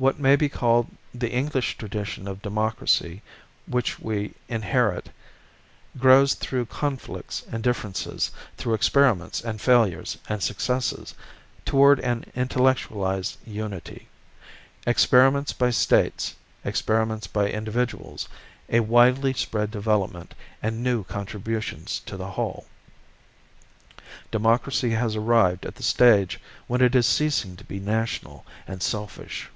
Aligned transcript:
What 0.00 0.18
may 0.18 0.34
be 0.34 0.48
called 0.48 0.86
the 1.12 1.30
English 1.30 1.76
tradition 1.76 2.26
of 2.26 2.40
democracy, 2.40 3.20
which 3.66 3.98
we 3.98 4.32
inherit, 4.48 5.10
grows 5.98 6.32
through 6.32 6.64
conflicts 6.64 7.44
and 7.52 7.62
differences, 7.62 8.30
through 8.56 8.72
experiments 8.72 9.42
and 9.42 9.60
failures 9.60 10.16
and 10.26 10.42
successes, 10.42 11.14
toward 11.66 12.00
an 12.00 12.24
intellectualized 12.34 13.36
unity, 13.46 14.08
experiments 14.86 15.52
by 15.52 15.68
states, 15.68 16.34
experiments 16.64 17.26
by 17.26 17.50
individuals, 17.50 18.26
a 18.70 18.80
widely 18.80 19.34
spread 19.34 19.70
development, 19.70 20.32
and 20.62 20.82
new 20.82 21.04
contributions 21.04 22.00
to 22.06 22.16
the 22.16 22.30
whole. 22.30 22.64
Democracy 24.30 24.92
has 24.92 25.14
arrived 25.14 25.66
at 25.66 25.74
the 25.74 25.82
stage 25.82 26.40
when 26.68 26.80
it 26.80 26.94
is 26.94 27.06
ceasing 27.06 27.54
to 27.54 27.64
be 27.64 27.78
national 27.78 28.46
and 28.66 28.82
selfish. 28.82 29.50